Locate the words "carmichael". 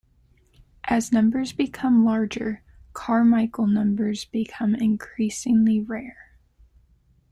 2.91-3.67